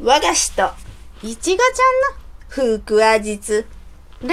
[0.00, 0.70] 和菓子と
[1.22, 3.66] いちごちゃんの風クア実
[4.22, 4.28] ラ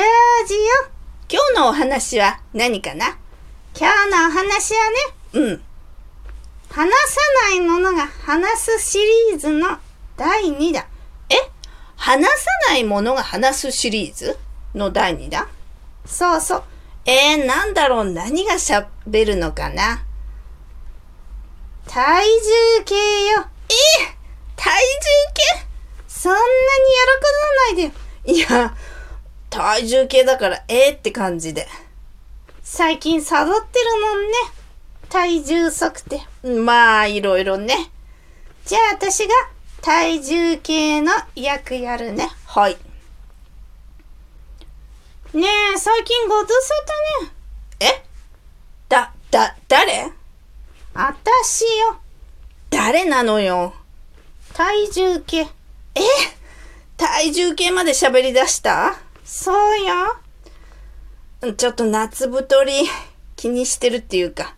[0.47, 0.89] ジオ。
[1.32, 3.17] 今日のお話は何かな？
[3.77, 4.95] 今日のお話はね、
[5.33, 5.61] うん。
[6.69, 7.19] 話さ
[7.49, 8.99] ないものが話すシ
[9.31, 9.77] リーズの
[10.17, 10.85] 第2弾。
[11.29, 11.35] え？
[11.97, 14.37] 話さないものが話すシリーズ？
[14.73, 15.47] の第2弾？
[16.05, 16.63] そうそう。
[17.05, 18.12] えー、なんだろう？
[18.12, 20.03] 何が喋るのかな？
[21.85, 22.95] 体重計
[23.35, 23.45] よ。
[24.59, 25.70] え体重
[26.07, 26.44] そんなに
[27.75, 27.91] 喜ばない
[28.25, 28.75] でいや、
[29.49, 31.67] 体重計だからえーって感じで。
[32.61, 34.34] 最近サボってるもんね。
[35.07, 36.21] 体重測定。
[36.43, 37.89] まあ、いろいろね。
[38.65, 39.34] じゃあ私が
[39.81, 42.29] 体重計の役やるね。
[42.45, 42.77] はい。
[45.34, 46.53] ねえ、最近ご無沙
[47.21, 47.31] 汰ね。
[47.79, 48.03] え？
[48.89, 50.12] だ、だ、誰？
[50.93, 51.98] あたしよ。
[52.70, 53.73] 誰なのよ
[54.53, 55.48] 体重計。
[55.95, 56.02] え？
[56.98, 58.96] 体重計まで喋り出した？
[59.23, 61.54] そうよ。
[61.55, 62.73] ちょっと夏太り
[63.35, 64.56] 気にしてるっていうか。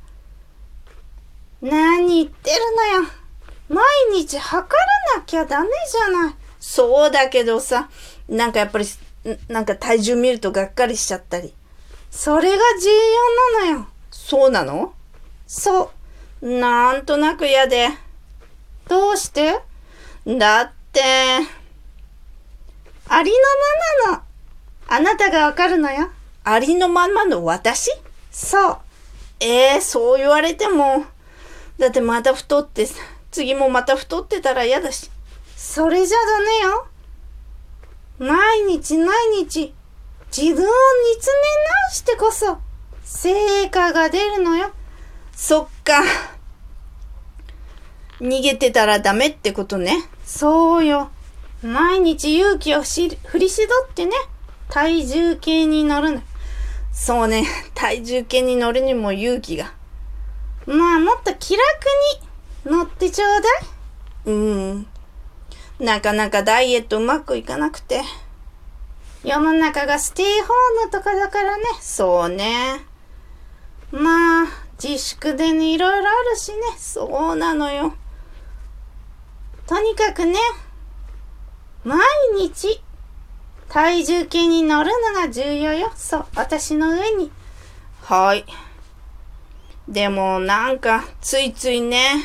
[1.62, 3.08] 何言ってるのよ。
[3.70, 4.68] 毎日測
[5.16, 6.34] らなきゃダメじゃない。
[6.60, 7.90] そうだけどさ、
[8.28, 11.54] なんかやっぱり、んなんか体重見るとがっかりしちゃったり。
[12.10, 12.90] それが重
[13.60, 13.88] 要なのよ。
[14.10, 14.94] そうなの？
[15.46, 15.92] そ
[16.42, 16.60] う。
[16.60, 17.90] なんとなく嫌で。
[18.88, 19.60] どうして？
[20.28, 21.02] だって、
[23.08, 23.38] ありの
[24.08, 24.24] ままの、
[24.88, 26.10] あなたがわかるのよ。
[26.44, 27.90] ありのままの私？
[28.32, 28.78] そう。
[29.40, 31.06] えー、そう言われても、
[31.80, 35.10] だってまた太ってさ、次もまた太ってたら嫌だし。
[35.56, 36.88] それじゃダメよ。
[38.20, 39.74] 毎日毎日、
[40.36, 41.42] 自分を見つめ
[41.88, 42.60] 直してこそ、
[43.04, 44.72] 成果が出るのよ。
[45.36, 46.04] そっか。
[48.22, 49.98] 逃げてたらダメってことね。
[50.24, 51.10] そうよ。
[51.64, 54.12] 毎日勇気をし振り絞ってね、
[54.70, 56.22] 体重計に乗るの。
[56.94, 59.74] そうね、 体重計に乗るにも勇気が。
[60.68, 61.64] まあ、もっと気楽
[62.66, 63.64] に乗ってちょうだい。
[64.28, 64.88] うん。
[65.80, 68.04] なかなかダイエットうまくいかなくて。
[69.24, 71.64] 世の中がステイホームとかだからね。
[71.80, 72.86] そうね。
[73.92, 74.48] まあ、
[74.82, 76.58] 自粛でね、いろいろあるしね。
[76.78, 77.96] そうなのよ。
[79.72, 80.38] とにかくね、
[81.86, 81.98] 毎
[82.36, 82.84] 日、
[83.70, 85.94] 体重計に乗るのが重要よ。
[85.96, 87.32] そう、私の上に。
[88.02, 88.44] はい。
[89.88, 92.16] でもなんかついついね、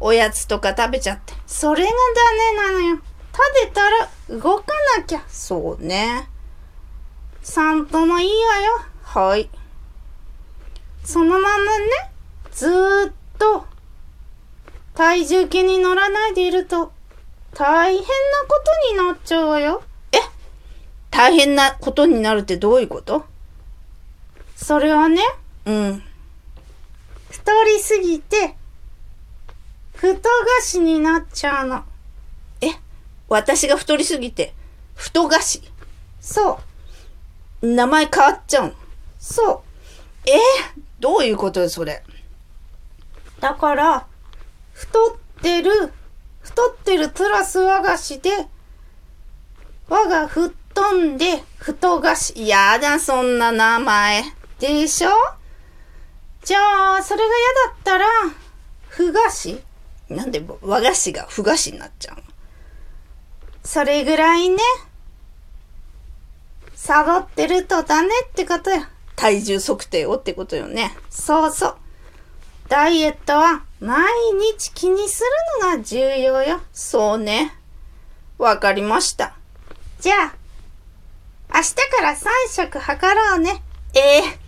[0.00, 1.34] おやつとか食べちゃって。
[1.46, 3.02] それがダメなのよ。
[3.34, 4.64] 食べたら動か
[4.96, 5.22] なきゃ。
[5.28, 6.30] そうね。
[7.42, 8.80] 散歩もいいわよ。
[9.02, 9.50] はい。
[11.04, 11.86] そのままね、
[12.52, 13.66] ずーっと
[15.02, 16.92] 体重計に乗らないでいると
[17.54, 18.06] 大変な
[18.48, 19.82] ことになっちゃうわよ。
[21.10, 23.24] 大変なことになるってどういうこと？
[24.54, 25.20] それはね、
[25.64, 26.02] うん。
[27.30, 28.54] 太りすぎて
[29.94, 31.82] 太菓子になっちゃうの。
[32.60, 32.68] え？
[33.28, 34.54] 私が太りすぎて、
[34.94, 35.62] 太菓子
[36.20, 36.60] そ
[37.60, 38.74] う、名前変わっちゃうの？
[39.18, 39.64] そ
[40.24, 40.30] う。
[40.30, 40.38] え？
[41.00, 42.04] どういうことよ、それ？
[43.40, 44.06] だから、
[44.72, 45.92] 太ってる、
[46.40, 48.30] 太ってるプラス和菓子で、
[49.88, 54.24] 和が吹っ飛んで太菓子やだ、そんな名前。
[54.58, 55.10] でしょ？
[56.44, 57.36] じゃあ、それが嫌
[57.68, 58.06] だったら、
[58.88, 59.60] ふ菓子？
[60.08, 62.22] なんで和菓子が不菓子になっちゃうの？
[63.64, 64.58] それぐらいね。
[66.74, 68.84] サボってるとダメってことよ。
[69.14, 70.96] 体重測定をってことよね。
[71.10, 71.76] そうそう。
[72.68, 74.02] ダイエットは毎
[74.40, 75.22] 日気にす
[75.60, 76.60] るのが重要よ。
[76.72, 77.54] そうね。
[78.38, 79.34] わかりました。
[80.00, 80.34] じゃあ、
[81.54, 83.62] 明日から3食測ろうね。
[83.94, 84.38] ええ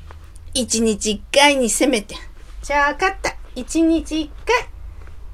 [0.54, 2.16] 一日一回にせめて。
[2.62, 3.36] じゃあ分かった。
[3.56, 4.68] 1日1回、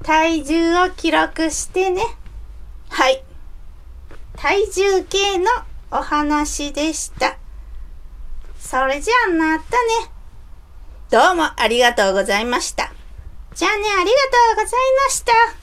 [0.03, 2.03] 体重を記録してね。
[2.89, 3.23] はい。
[4.35, 5.45] 体重計の
[5.91, 7.37] お話でした。
[8.59, 9.71] それじゃあまた
[10.05, 10.11] ね。
[11.11, 12.93] どうもありがとうございました。
[13.53, 14.15] じゃあね、ありが
[14.55, 15.60] とうございました。